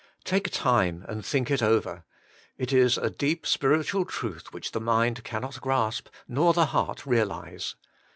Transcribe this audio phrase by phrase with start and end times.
[0.23, 2.05] Take time and think it over.
[2.57, 7.75] It is a deep spiritual truth which the mind cannot grasp nor the heart realise.